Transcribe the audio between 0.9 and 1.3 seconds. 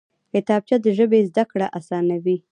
ژبې